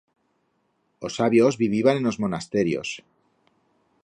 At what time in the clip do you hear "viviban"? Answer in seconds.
1.63-1.95